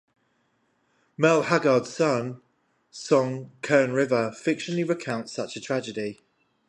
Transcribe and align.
Merle 1.15 1.43
Haggard's 1.43 1.93
song 1.95 2.41
"Kern 3.61 3.93
River" 3.93 4.31
fictionally 4.35 4.89
recounts 4.89 5.31
such 5.31 5.55
a 5.55 5.61
tragedy. 5.61 6.19